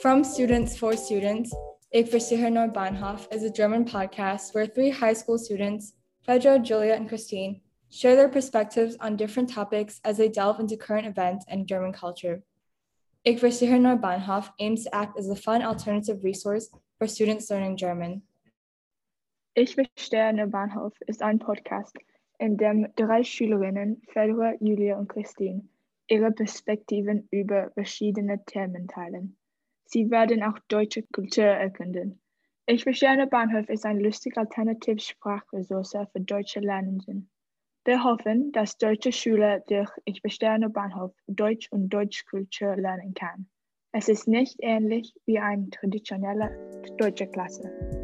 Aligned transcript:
From 0.00 0.24
Students 0.24 0.78
for 0.78 0.96
Students, 0.96 1.54
Ich 1.92 2.08
verstehe 2.08 2.50
nur 2.50 2.68
Bahnhof 2.68 3.28
is 3.30 3.42
a 3.42 3.50
German 3.50 3.84
podcast 3.84 4.54
where 4.54 4.66
three 4.66 4.90
high 4.90 5.12
school 5.12 5.36
students, 5.36 5.94
Pedro, 6.24 6.58
Julia, 6.58 6.94
and 6.94 7.08
Christine, 7.08 7.60
share 7.90 8.14
their 8.14 8.28
perspectives 8.28 8.96
on 9.00 9.16
different 9.16 9.50
topics 9.52 10.00
as 10.04 10.16
they 10.16 10.28
delve 10.28 10.60
into 10.60 10.76
current 10.76 11.06
events 11.06 11.44
and 11.48 11.66
German 11.66 11.92
culture. 11.92 12.42
Ich 13.24 13.40
verstehe 13.40 13.78
nur 13.78 13.96
Bahnhof 13.96 14.50
aims 14.60 14.84
to 14.84 14.94
act 14.94 15.18
as 15.18 15.28
a 15.28 15.34
fun 15.34 15.62
alternative 15.62 16.24
resource 16.24 16.70
for 16.96 17.06
students 17.08 17.50
learning 17.50 17.76
German. 17.76 18.22
Ich 19.54 19.74
verstehe 19.74 20.32
nur 20.32 20.46
Bahnhof 20.46 20.94
ist 21.06 21.22
ein 21.22 21.38
Podcast, 21.38 21.98
in 22.38 22.56
dem 22.56 22.86
drei 22.96 23.24
Schülerinnen, 23.24 24.00
Fedora, 24.08 24.54
Julia 24.60 24.96
und 24.96 25.08
Christine, 25.08 25.68
ihre 26.10 26.32
Perspektiven 26.32 27.28
über 27.30 27.70
verschiedene 27.70 28.44
Themen 28.44 28.88
teilen. 28.88 29.36
Sie 29.84 30.10
werden 30.10 30.42
auch 30.42 30.58
deutsche 30.68 31.02
Kultur 31.04 31.44
erkunden. 31.44 32.20
Ich 32.66 32.84
verstehe 32.84 33.26
Bahnhof 33.26 33.68
ist 33.68 33.86
ein 33.86 34.00
lustige 34.00 34.38
Alternativ-Sprachressource 34.38 35.96
für 36.12 36.20
deutsche 36.20 36.60
Lernenden. 36.60 37.30
Wir 37.84 38.04
hoffen, 38.04 38.52
dass 38.52 38.76
deutsche 38.76 39.10
Schüler 39.10 39.60
durch 39.60 39.90
Ich 40.04 40.22
nur 40.58 40.70
Bahnhof 40.70 41.12
Deutsch 41.26 41.68
und 41.72 41.88
Deutschkultur 41.88 42.76
lernen 42.76 43.14
kann. 43.14 43.48
Es 43.92 44.08
ist 44.08 44.28
nicht 44.28 44.56
ähnlich 44.60 45.12
wie 45.26 45.38
eine 45.38 45.68
traditionelle 45.70 46.50
deutsche 46.98 47.26
Klasse. 47.26 47.99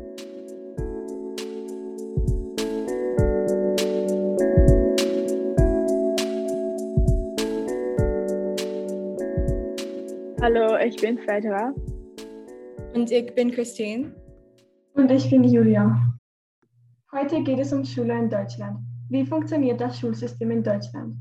Hallo, 10.42 10.76
ich 10.76 10.96
bin 10.96 11.18
Fedra. 11.18 11.72
Und 12.92 13.10
ich 13.10 13.34
bin 13.34 13.50
Christine. 13.50 14.14
Und 14.92 15.10
ich 15.10 15.30
bin 15.30 15.42
Julia. 15.42 15.96
Heute 17.10 17.42
geht 17.42 17.58
es 17.58 17.72
um 17.72 17.86
Schule 17.86 18.18
in 18.18 18.28
Deutschland. 18.28 18.80
Wie 19.08 19.24
funktioniert 19.24 19.80
das 19.80 19.98
Schulsystem 19.98 20.50
in 20.50 20.62
Deutschland? 20.62 21.16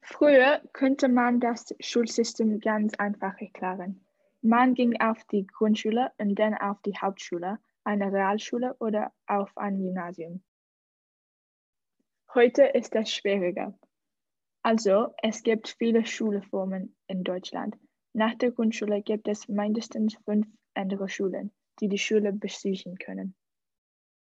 Früher 0.00 0.60
könnte 0.72 1.08
man 1.08 1.38
das 1.38 1.72
Schulsystem 1.78 2.58
ganz 2.58 2.92
einfach 2.96 3.40
erklären. 3.40 4.04
Man 4.40 4.74
ging 4.74 5.00
auf 5.00 5.22
die 5.30 5.46
Grundschule 5.46 6.10
und 6.18 6.34
dann 6.34 6.54
auf 6.54 6.82
die 6.82 6.98
Hauptschule, 7.00 7.60
eine 7.84 8.12
Realschule 8.12 8.74
oder 8.80 9.12
auf 9.28 9.56
ein 9.56 9.78
Gymnasium. 9.78 10.42
Heute 12.34 12.64
ist 12.64 12.96
es 12.96 13.12
schwieriger. 13.12 13.78
Also, 14.62 15.08
es 15.22 15.42
gibt 15.42 15.74
viele 15.78 16.06
Schulformen 16.06 16.94
in 17.08 17.24
Deutschland. 17.24 17.76
Nach 18.14 18.34
der 18.36 18.52
Grundschule 18.52 19.02
gibt 19.02 19.26
es 19.26 19.48
mindestens 19.48 20.16
fünf 20.24 20.46
andere 20.74 21.08
Schulen, 21.08 21.50
die 21.80 21.88
die 21.88 21.98
Schule 21.98 22.32
besuchen 22.32 22.96
können. 22.98 23.34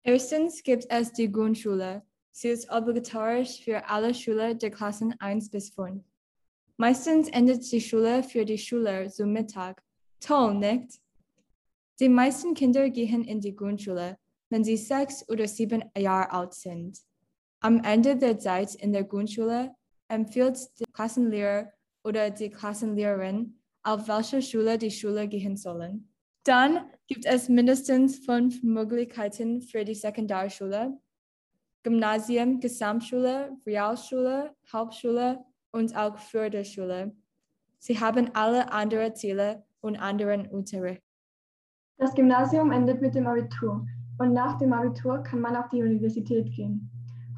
Erstens 0.04 0.64
gibt 0.64 0.86
es 0.90 1.12
die 1.12 1.32
Grundschule. 1.32 2.04
Sie 2.32 2.50
ist 2.50 2.72
obligatorisch 2.72 3.64
für 3.64 3.88
alle 3.88 4.14
Schüler 4.14 4.54
der 4.54 4.72
Klassen 4.72 5.14
1 5.20 5.50
bis 5.50 5.70
5. 5.72 6.04
Meistens 6.78 7.30
endet 7.30 7.72
die 7.72 7.82
Schule 7.82 8.24
für 8.24 8.46
die 8.46 8.58
Schüler 8.58 9.10
zu 9.10 9.26
Mittag. 9.26 9.84
Toll, 10.20 10.56
nicht? 10.56 11.00
Die 12.00 12.10
meisten 12.10 12.54
Kinder 12.54 12.90
gehen 12.90 13.24
in 13.24 13.40
die 13.40 13.56
Grundschule, 13.56 14.18
wenn 14.50 14.64
sie 14.64 14.78
sechs 14.78 15.28
oder 15.30 15.48
sieben 15.48 15.84
Jahre 15.98 16.32
alt 16.32 16.54
sind. 16.54 17.00
Am 17.60 17.84
Ende 17.84 18.18
der 18.18 18.40
Zeit 18.40 18.76
in 18.76 18.92
der 18.94 19.04
Grundschule 19.04 19.76
empfiehlt 20.08 20.58
der 20.80 20.88
Klassenlehrer 20.94 21.72
oder 22.04 22.30
die 22.30 22.50
Klassenlehrerin, 22.50 23.60
auf 23.84 24.08
welche 24.08 24.42
Schule 24.42 24.78
die 24.78 24.92
Schüler 24.92 25.28
gehen 25.28 25.58
sollen. 25.58 26.10
Dann 26.44 26.90
gibt 27.08 27.26
es 27.26 27.48
mindestens 27.48 28.20
fünf 28.26 28.62
Möglichkeiten 28.64 29.62
für 29.62 29.86
die 29.86 29.96
Sekundarschule. 29.96 30.98
Gymnasium, 31.84 32.60
Gesamtschule, 32.60 33.58
Realschule, 33.66 34.56
Hauptschule 34.72 35.44
und 35.72 35.96
auch 35.96 36.18
Förderschule. 36.18 37.16
Sie 37.80 38.00
haben 38.00 38.30
alle 38.34 38.72
andere 38.72 39.14
Ziele 39.14 39.66
und 39.82 39.98
anderen 39.98 40.48
Unterricht. 40.48 41.02
Das 41.98 42.14
Gymnasium 42.16 42.72
endet 42.72 43.02
mit 43.02 43.16
dem 43.16 43.28
Abitur 43.28 43.86
und 44.18 44.34
nach 44.34 44.58
dem 44.58 44.74
Abitur 44.74 45.22
kann 45.24 45.42
man 45.42 45.56
auf 45.56 45.70
die 45.70 45.82
Universität 45.82 46.52
gehen. 46.54 46.90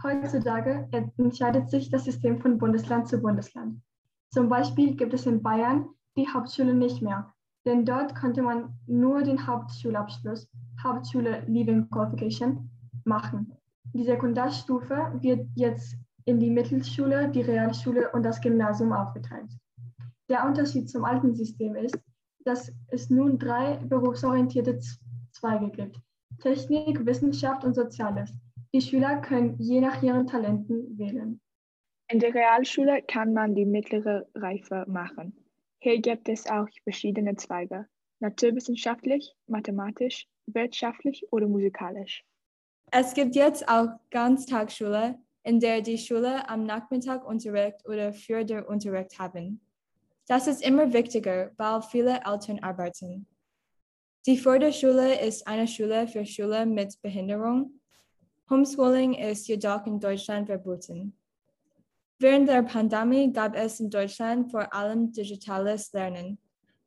Heutzutage 0.05 0.87
entscheidet 1.17 1.71
sich 1.71 1.89
das 1.89 2.03
System 2.03 2.39
von 2.39 2.59
Bundesland 2.59 3.07
zu 3.07 3.17
Bundesland. 3.17 3.81
Zum 4.29 4.49
Beispiel 4.49 4.95
gibt 4.95 5.15
es 5.15 5.25
in 5.25 5.41
Bayern 5.41 5.89
die 6.15 6.27
Hauptschule 6.27 6.75
nicht 6.75 7.01
mehr, 7.01 7.33
denn 7.65 7.85
dort 7.85 8.13
konnte 8.13 8.43
man 8.43 8.77
nur 8.85 9.23
den 9.23 9.47
Hauptschulabschluss, 9.47 10.47
Hauptschule 10.83 11.43
Leaving 11.47 11.89
Qualification, 11.89 12.69
machen. 13.03 13.51
Die 13.93 14.03
Sekundarstufe 14.03 15.11
wird 15.21 15.47
jetzt 15.55 15.95
in 16.25 16.39
die 16.39 16.51
Mittelschule, 16.51 17.29
die 17.29 17.41
Realschule 17.41 18.11
und 18.11 18.21
das 18.21 18.39
Gymnasium 18.41 18.93
aufgeteilt. 18.93 19.49
Der 20.29 20.45
Unterschied 20.45 20.87
zum 20.87 21.03
alten 21.03 21.33
System 21.33 21.75
ist, 21.75 21.97
dass 22.43 22.71
es 22.89 23.09
nun 23.09 23.39
drei 23.39 23.77
berufsorientierte 23.77 24.79
Zweige 25.31 25.71
gibt. 25.71 25.99
Technik, 26.37 27.03
Wissenschaft 27.07 27.63
und 27.63 27.73
Soziales. 27.73 28.31
Die 28.75 28.81
Schüler 28.81 29.21
können 29.21 29.55
je 29.57 29.79
nach 29.79 30.03
ihren 30.03 30.27
Talenten 30.27 30.99
wählen. 30.99 31.39
In 32.11 32.19
der 32.19 32.33
Realschule 32.33 33.01
kann 33.03 33.31
man 33.31 33.55
die 33.55 33.63
mittlere 33.63 34.27
Reife 34.35 34.83
machen. 34.89 35.33
Hier 35.79 36.01
gibt 36.01 36.27
es 36.27 36.45
auch 36.45 36.67
verschiedene 36.83 37.37
Zweige, 37.37 37.87
naturwissenschaftlich, 38.19 39.33
mathematisch, 39.47 40.27
wirtschaftlich 40.47 41.25
oder 41.31 41.47
musikalisch. 41.47 42.25
Es 42.91 43.13
gibt 43.13 43.37
jetzt 43.37 43.65
auch 43.69 43.97
Ganztagsschule, 44.11 45.19
in 45.43 45.61
der 45.61 45.79
die 45.79 45.97
Schüler 45.97 46.49
am 46.49 46.65
Nachmittag 46.65 47.25
Unterricht 47.25 47.87
oder 47.87 48.11
Förderunterricht 48.11 49.17
haben. 49.17 49.61
Das 50.27 50.47
ist 50.47 50.61
immer 50.61 50.91
wichtiger, 50.91 51.53
weil 51.55 51.81
viele 51.81 52.19
Eltern 52.25 52.59
arbeiten. 52.59 53.25
Die 54.25 54.37
Förderschule 54.37 55.25
ist 55.25 55.47
eine 55.47 55.65
Schule 55.65 56.09
für 56.09 56.25
Schüler 56.25 56.65
mit 56.65 57.01
Behinderung 57.01 57.79
Homeschooling 58.49 59.15
ist 59.15 59.47
jedoch 59.47 59.85
in 59.87 59.99
Deutschland 59.99 60.47
verboten. 60.47 61.17
Während 62.19 62.47
der 62.47 62.61
Pandemie 62.61 63.33
gab 63.33 63.55
es 63.55 63.79
in 63.79 63.89
Deutschland 63.89 64.51
vor 64.51 64.71
allem 64.73 65.11
digitales 65.11 65.91
Lernen, 65.93 66.37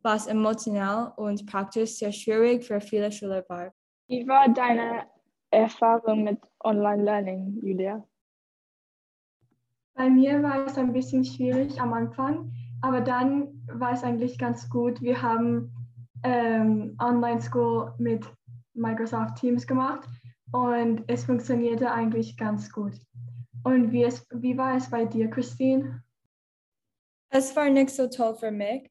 was 0.02 0.28
emotional 0.28 1.12
und 1.16 1.44
praktisch 1.46 1.96
sehr 1.96 2.12
schwierig 2.12 2.64
für 2.64 2.80
viele 2.80 3.10
Schüler 3.10 3.44
war. 3.48 3.72
Wie 4.06 4.26
war 4.26 4.48
deine 4.48 5.06
Erfahrung 5.50 6.24
mit 6.24 6.38
Online-Learning, 6.62 7.58
Julia? 7.62 8.04
Bei 9.94 10.08
mir 10.08 10.40
war 10.42 10.64
es 10.64 10.78
ein 10.78 10.92
bisschen 10.92 11.24
schwierig 11.24 11.80
am 11.80 11.92
Anfang, 11.92 12.52
aber 12.82 13.00
dann 13.00 13.66
war 13.66 13.92
es 13.92 14.04
eigentlich 14.04 14.38
ganz 14.38 14.70
gut. 14.70 15.02
Wir 15.02 15.20
haben 15.20 15.72
ähm, 16.22 16.96
Online-School 17.02 17.94
mit 17.98 18.24
Microsoft 18.74 19.36
Teams 19.36 19.66
gemacht 19.66 20.08
und 20.52 21.04
es 21.06 21.24
funktionierte 21.24 21.90
eigentlich 21.90 22.36
ganz 22.36 22.70
gut. 22.72 22.94
Und 23.64 23.92
wie, 23.92 24.04
es, 24.04 24.26
wie 24.30 24.56
war 24.56 24.76
es 24.76 24.88
bei 24.90 25.04
dir, 25.04 25.28
Christine? 25.28 26.02
Es 27.30 27.54
war 27.54 27.68
nicht 27.68 27.90
so 27.90 28.08
toll 28.08 28.34
für 28.34 28.50
mich. 28.50 28.90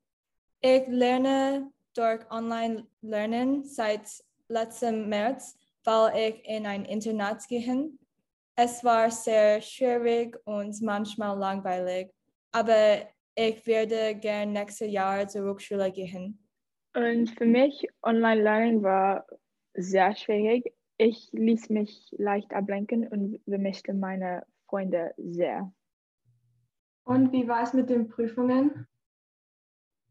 Ich 0.61 0.87
lerne 0.87 1.71
durch 1.95 2.29
Online-Lernen 2.29 3.63
seit 3.63 4.07
letztem 4.47 5.09
März, 5.09 5.57
weil 5.83 6.29
ich 6.29 6.47
in 6.47 6.65
ein 6.65 6.85
Internat 6.85 7.47
gehe. 7.47 7.89
Es 8.55 8.83
war 8.83 9.09
sehr 9.09 9.61
schwierig 9.61 10.37
und 10.45 10.81
manchmal 10.81 11.37
langweilig, 11.37 12.11
aber 12.51 13.07
ich 13.35 13.65
werde 13.67 14.15
gern 14.15 14.53
nächstes 14.53 14.91
Jahr 14.91 15.27
zur 15.27 15.49
Hochschule 15.49 15.91
gehen. 15.91 16.39
Und 16.95 17.29
für 17.37 17.45
mich, 17.45 17.87
Online-Learning 18.01 18.81
war 18.81 19.27
sehr 19.75 20.15
schwierig. 20.15 20.73
Ich 20.97 21.29
ließ 21.31 21.69
mich 21.69 22.13
leicht 22.17 22.53
ablenken 22.53 23.07
und 23.07 23.39
vermischte 23.47 23.93
meine 23.93 24.45
Freunde 24.67 25.13
sehr. 25.17 25.71
Und 27.03 27.31
wie 27.31 27.47
war 27.47 27.63
es 27.63 27.73
mit 27.73 27.89
den 27.89 28.07
Prüfungen? 28.07 28.87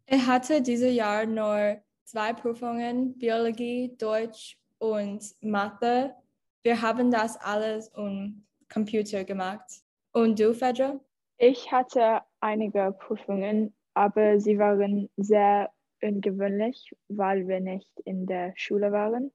Ich 0.06 0.24
hatte 0.26 0.62
dieses 0.62 0.94
Jahr 0.94 1.26
nur 1.26 1.82
zwei 2.04 2.32
Prüfungen, 2.32 3.18
Biologie, 3.18 3.96
Deutsch 3.98 4.58
und 4.78 5.24
Mathe. 5.40 6.14
Wir 6.62 6.80
haben 6.80 7.10
das 7.10 7.36
alles 7.36 7.88
um 7.88 8.46
Computer 8.72 9.24
gemacht. 9.24 9.82
Und 10.12 10.38
du, 10.38 10.54
Fedra? 10.54 11.00
Ich 11.36 11.70
hatte 11.70 12.22
einige 12.40 12.96
Prüfungen, 12.98 13.74
aber 13.94 14.40
sie 14.40 14.58
waren 14.58 15.10
sehr 15.16 15.70
ungewöhnlich, 16.00 16.94
weil 17.08 17.46
wir 17.48 17.60
nicht 17.60 17.90
in 18.04 18.26
der 18.26 18.52
Schule 18.56 18.92
waren. 18.92 19.32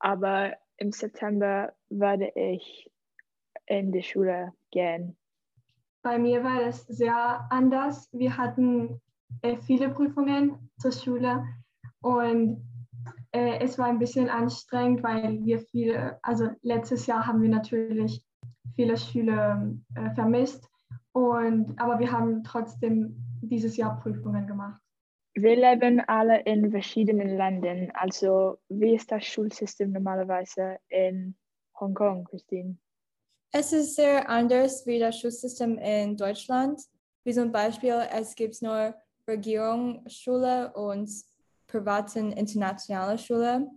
Aber 0.00 0.56
im 0.78 0.92
September 0.92 1.72
werde 1.90 2.32
ich 2.34 2.90
in 3.66 3.92
die 3.92 4.02
Schule 4.02 4.52
gehen. 4.70 5.16
bei 6.02 6.18
mir 6.18 6.42
war 6.42 6.60
das 6.60 6.86
sehr 6.86 7.46
anders. 7.50 8.08
Wir 8.12 8.36
hatten 8.36 9.00
äh, 9.42 9.56
viele 9.56 9.90
Prüfungen 9.90 10.70
zur 10.78 10.92
Schule 10.92 11.44
und 12.00 12.64
äh, 13.32 13.58
es 13.60 13.78
war 13.78 13.86
ein 13.86 13.98
bisschen 13.98 14.30
anstrengend, 14.30 15.02
weil 15.02 15.44
wir 15.44 15.60
viele, 15.60 16.18
also 16.22 16.48
letztes 16.62 17.06
Jahr 17.06 17.26
haben 17.26 17.42
wir 17.42 17.50
natürlich 17.50 18.24
viele 18.74 18.96
Schüler 18.96 19.70
äh, 19.94 20.10
vermisst, 20.14 20.68
und, 21.12 21.78
aber 21.80 21.98
wir 21.98 22.12
haben 22.12 22.44
trotzdem 22.44 23.16
dieses 23.42 23.76
Jahr 23.76 24.00
Prüfungen 24.00 24.46
gemacht. 24.46 24.80
Wir 25.40 25.54
leben 25.54 26.00
alle 26.00 26.40
in 26.40 26.68
verschiedenen 26.68 27.36
Ländern. 27.36 27.92
Also 27.94 28.58
wie 28.68 28.96
ist 28.96 29.12
das 29.12 29.24
Schulsystem 29.24 29.92
normalerweise 29.92 30.78
in 30.88 31.36
Hongkong, 31.78 32.24
Christine? 32.24 32.76
Es 33.52 33.72
ist 33.72 33.94
sehr 33.94 34.28
anders 34.28 34.84
wie 34.84 34.98
das 34.98 35.20
Schulsystem 35.20 35.78
in 35.78 36.16
Deutschland. 36.16 36.80
Wie 37.22 37.32
zum 37.32 37.52
Beispiel, 37.52 38.02
es 38.12 38.34
gibt 38.34 38.60
nur 38.62 38.96
Regierungsschule 39.28 40.72
und 40.72 41.08
privaten 41.68 42.32
internationale 42.32 43.16
Schule. 43.16 43.68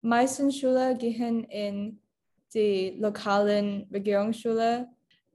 Meisten 0.00 0.50
Schulen 0.50 0.96
gehen 0.96 1.44
in 1.44 2.00
die 2.54 2.96
lokalen 2.98 3.86
Regierungsschule. 3.92 4.88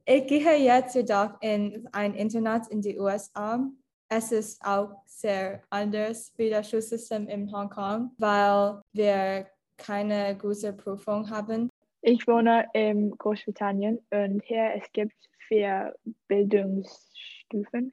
Ich 0.06 0.26
gehe 0.26 0.58
jetzt 0.58 0.96
jedoch 0.96 1.40
in 1.42 1.88
ein 1.92 2.16
Internat 2.16 2.68
in 2.70 2.82
die 2.82 2.98
USA. 2.98 3.70
Es 4.16 4.32
ist 4.32 4.64
auch 4.64 5.02
sehr 5.08 5.64
anders 5.72 6.32
wie 6.38 6.52
das 6.52 6.70
Schulsystem 6.70 7.28
in 7.28 7.52
Hongkong, 7.52 8.12
weil 8.20 8.80
wir 8.92 9.48
keine 9.78 10.38
gute 10.38 10.72
Prüfung 10.72 11.28
haben. 11.32 11.68
Ich 12.04 12.28
wohne 12.28 12.68
in 12.74 13.10
Großbritannien 13.18 13.98
und 14.12 14.44
hier 14.44 14.76
es 14.76 14.92
gibt 14.92 15.16
vier 15.48 15.96
Bildungsstufen. 16.28 17.92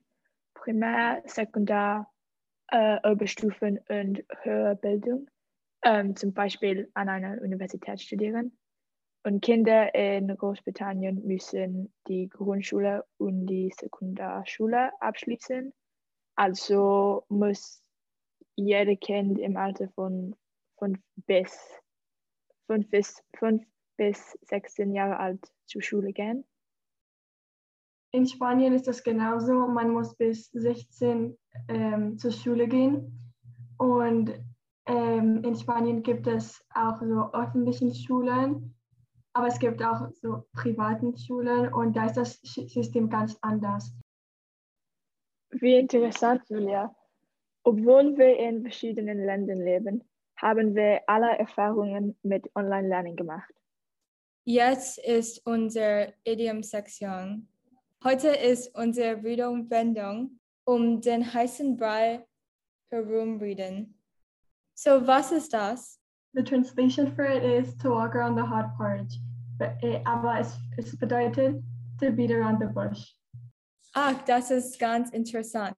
Primär, 0.52 1.22
Sekundar, 1.24 2.12
äh, 2.68 2.98
Oberstufen 3.10 3.78
und 3.88 4.22
höhere 4.42 4.76
Bildung. 4.76 5.26
Ähm, 5.82 6.14
zum 6.16 6.34
Beispiel 6.34 6.90
an 6.92 7.08
einer 7.08 7.40
Universität 7.40 7.98
studieren. 7.98 8.58
Und 9.24 9.40
Kinder 9.40 9.94
in 9.94 10.28
Großbritannien 10.36 11.26
müssen 11.26 11.90
die 12.08 12.28
Grundschule 12.28 13.06
und 13.16 13.46
die 13.46 13.72
Sekundarschule 13.74 14.90
abschließen. 15.00 15.72
Also 16.36 17.24
muss 17.28 17.82
jeder 18.56 18.96
Kind 18.96 19.38
im 19.38 19.56
Alter 19.56 19.88
von 19.90 20.36
fünf 20.78 20.98
bis, 21.26 21.58
fünf 22.66 22.88
bis, 22.90 23.22
fünf 23.36 23.64
bis 23.96 24.38
16 24.42 24.92
Jahre 24.94 25.18
alt 25.18 25.52
zur 25.66 25.82
Schule 25.82 26.12
gehen. 26.12 26.44
In 28.12 28.26
Spanien 28.26 28.72
ist 28.72 28.88
das 28.88 29.02
genauso. 29.02 29.68
Man 29.68 29.90
muss 29.90 30.16
bis 30.16 30.50
16 30.52 31.36
ähm, 31.68 32.18
zur 32.18 32.32
Schule 32.32 32.66
gehen. 32.66 33.16
Und 33.78 34.34
ähm, 34.86 35.42
in 35.44 35.54
Spanien 35.54 36.02
gibt 36.02 36.26
es 36.26 36.64
auch 36.74 37.00
so 37.00 37.32
öffentliche 37.32 37.94
Schulen, 37.94 38.74
aber 39.32 39.46
es 39.46 39.58
gibt 39.58 39.82
auch 39.82 40.08
so 40.20 40.44
privaten 40.52 41.16
Schulen 41.16 41.72
und 41.72 41.96
da 41.96 42.06
ist 42.06 42.16
das 42.16 42.40
System 42.42 43.08
ganz 43.08 43.38
anders. 43.40 43.94
Wie 45.52 45.76
interessant, 45.76 46.42
Julia. 46.48 46.94
Obwohl 47.64 48.16
wir 48.16 48.38
in 48.38 48.62
verschiedenen 48.62 49.24
Ländern 49.24 49.58
leben, 49.58 50.04
haben 50.36 50.74
wir 50.74 51.02
alle 51.06 51.38
Erfahrungen 51.38 52.16
mit 52.22 52.50
Online-Lernen 52.54 53.16
gemacht. 53.16 53.52
Jetzt 54.44 54.98
ist 54.98 55.44
unsere 55.46 56.14
Idiom-Sektion. 56.24 57.48
Heute 58.02 58.28
ist 58.28 58.74
unsere 58.74 59.22
Redewendung 59.22 60.40
um 60.64 61.00
den 61.00 61.34
heißen 61.34 61.76
Brei 61.76 62.24
herumreden. 62.90 64.00
So, 64.74 65.06
was 65.06 65.32
ist 65.32 65.52
das? 65.52 66.00
The 66.32 66.42
translation 66.42 67.12
for 67.14 67.24
it 67.24 67.42
is 67.42 67.76
to 67.78 67.90
walk 67.90 68.14
around 68.14 68.36
the 68.38 68.48
hot 68.48 68.74
porridge, 68.76 69.18
aber 70.04 70.38
es, 70.38 70.56
es 70.78 70.96
bedeutet 70.96 71.62
to 71.98 72.10
beat 72.10 72.30
around 72.30 72.60
the 72.60 72.68
bush. 72.72 73.14
Ach, 73.92 74.22
das 74.24 74.50
ist 74.50 74.78
ganz 74.78 75.10
interessant. 75.10 75.74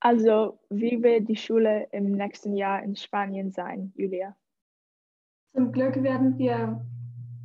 Also, 0.00 0.60
wie 0.68 1.02
wird 1.02 1.28
die 1.28 1.36
Schule 1.36 1.88
im 1.92 2.12
nächsten 2.12 2.54
Jahr 2.54 2.82
in 2.82 2.94
Spanien 2.94 3.50
sein, 3.50 3.90
Julia? 3.96 4.36
Zum 5.54 5.72
Glück 5.72 6.02
werden 6.02 6.36
wir 6.36 6.84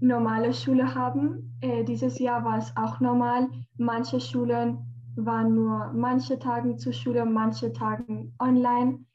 normale 0.01 0.53
Schule 0.53 0.94
haben. 0.94 1.57
Äh, 1.61 1.85
dieses 1.85 2.19
Jahr 2.19 2.44
war 2.44 2.57
es 2.57 2.75
auch 2.75 3.00
normal. 3.00 3.50
Manche 3.77 4.19
Schulen 4.19 4.79
waren 5.15 5.56
nur 5.56 5.94
manche 5.94 6.38
Tage 6.38 6.75
zur 6.75 6.91
Schule, 6.91 7.25
manche 7.25 7.71
Tage 7.71 8.29
online. 8.39 9.06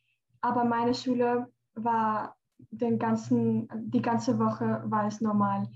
Aber 0.41 0.65
meine 0.65 0.95
Schule 0.95 1.49
war 1.75 2.37
den 2.71 2.99
ganzen, 2.99 3.69
die 3.75 4.03
ganze 4.03 4.39
Woche 4.39 4.85
war 4.87 5.07
es 5.07 5.21
normal. 5.21 5.69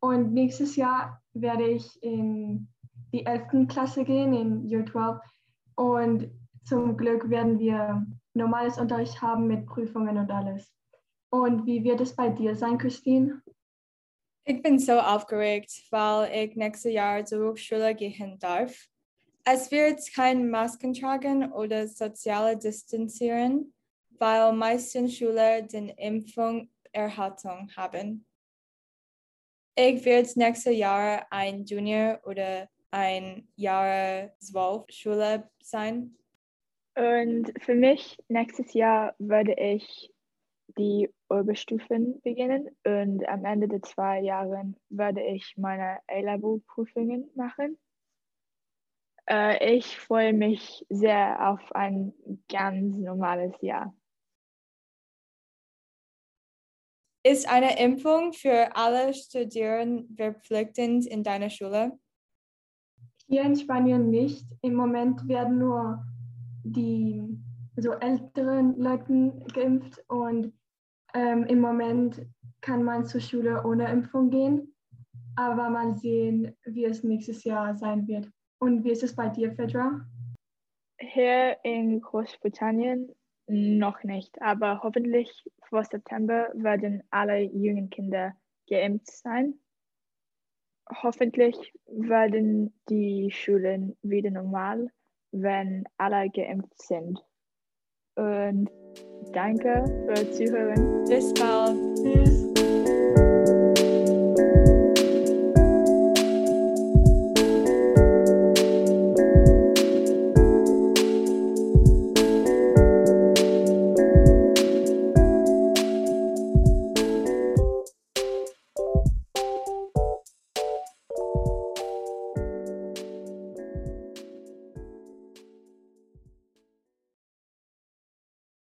Und 0.00 0.34
nächstes 0.34 0.76
Jahr 0.76 1.22
werde 1.32 1.68
ich 1.68 2.02
in 2.02 2.68
die 3.14 3.24
11. 3.24 3.68
Klasse 3.68 4.04
gehen, 4.04 4.34
in 4.34 4.68
Year 4.68 4.84
12. 4.84 5.18
Und 5.76 6.30
zum 6.64 6.96
Glück 6.96 7.30
werden 7.30 7.58
wir 7.58 8.06
normales 8.34 8.78
Unterricht 8.78 9.22
haben 9.22 9.46
mit 9.46 9.66
Prüfungen 9.66 10.18
und 10.18 10.30
alles. 10.30 10.70
Und 11.30 11.66
wie 11.66 11.82
wird 11.84 12.00
es 12.00 12.14
bei 12.14 12.28
dir 12.28 12.54
sein, 12.54 12.78
Christine? 12.78 13.42
Ich 14.44 14.62
bin 14.62 14.78
so 14.78 14.98
aufgeregt, 14.98 15.72
weil 15.90 16.30
ich 16.34 16.56
nächstes 16.56 16.92
Jahr 16.92 17.24
zur 17.24 17.50
Hochschule 17.50 17.94
gehen 17.94 18.38
darf. 18.38 18.88
Es 19.44 19.70
wird 19.70 20.00
kein 20.14 20.50
Masken 20.50 20.92
tragen 20.92 21.52
oder 21.52 21.86
soziale 21.88 22.58
Distanzieren 22.58 23.74
weil 24.18 24.52
meisten 24.52 25.08
Schüler 25.08 25.62
den 25.62 25.88
Impfungerhaltung 25.90 27.70
haben. 27.76 28.26
Ich 29.76 30.04
werde 30.04 30.30
nächstes 30.36 30.76
Jahr 30.76 31.26
ein 31.30 31.64
Junior 31.64 32.20
oder 32.24 32.68
ein 32.94 33.48
Jahr 33.56 34.30
12 34.38 34.84
Schule 34.88 35.50
sein. 35.60 36.16
Und 36.96 37.52
für 37.60 37.74
mich 37.74 38.16
nächstes 38.28 38.72
Jahr 38.72 39.16
werde 39.18 39.54
ich 39.54 40.12
die 40.78 41.12
Oberstufen 41.28 42.20
beginnen 42.22 42.68
und 42.84 43.28
am 43.28 43.44
Ende 43.44 43.66
der 43.66 43.82
zwei 43.82 44.20
Jahre 44.20 44.74
werde 44.90 45.22
ich 45.24 45.54
meine 45.56 45.98
A-Level-Prüfungen 46.06 47.30
machen. 47.34 47.78
Äh, 49.28 49.76
ich 49.76 49.98
freue 49.98 50.32
mich 50.32 50.86
sehr 50.88 51.50
auf 51.50 51.72
ein 51.74 52.14
ganz 52.48 52.96
normales 52.96 53.54
Jahr. 53.60 53.92
Ist 57.24 57.48
eine 57.48 57.80
Impfung 57.80 58.32
für 58.32 58.76
alle 58.76 59.14
Studierenden 59.14 60.14
verpflichtend 60.14 61.06
in 61.06 61.24
deiner 61.24 61.50
Schule? 61.50 61.98
Hier 63.26 63.42
in 63.42 63.56
Spanien 63.56 64.10
nicht. 64.10 64.46
Im 64.62 64.74
Moment 64.74 65.26
werden 65.28 65.58
nur 65.58 66.04
die 66.62 67.38
so 67.76 67.92
älteren 67.92 68.78
Leute 68.78 69.32
geimpft 69.52 70.02
und 70.08 70.52
ähm, 71.14 71.44
im 71.44 71.60
Moment 71.60 72.24
kann 72.60 72.82
man 72.82 73.04
zur 73.04 73.20
Schule 73.20 73.64
ohne 73.64 73.90
Impfung 73.90 74.30
gehen. 74.30 74.74
Aber 75.36 75.68
mal 75.68 75.94
sehen, 75.94 76.54
wie 76.64 76.84
es 76.84 77.02
nächstes 77.02 77.44
Jahr 77.44 77.74
sein 77.76 78.06
wird. 78.06 78.30
Und 78.60 78.84
wie 78.84 78.92
ist 78.92 79.02
es 79.02 79.14
bei 79.14 79.28
dir, 79.28 79.52
Fedra? 79.52 80.06
Hier 80.98 81.56
in 81.64 82.00
Großbritannien 82.00 83.10
noch 83.46 84.02
nicht, 84.04 84.40
aber 84.40 84.80
hoffentlich 84.82 85.44
vor 85.68 85.84
September 85.84 86.48
werden 86.54 87.02
alle 87.10 87.42
jungen 87.42 87.90
Kinder 87.90 88.34
geimpft 88.68 89.10
sein. 89.10 89.54
Hoffentlich 91.02 91.72
werden 91.86 92.74
die 92.88 93.30
Schulen 93.30 93.96
wieder 94.02 94.30
normal, 94.30 94.88
wenn 95.32 95.84
alle 95.96 96.28
geimpft 96.30 96.80
sind. 96.80 97.18
Und 98.16 98.70
danke 99.32 99.84
für 100.06 100.30
Zuhören. 100.30 101.04
Bis 101.04 101.32
bald. 101.34 101.76
Tschüss. 101.96 102.33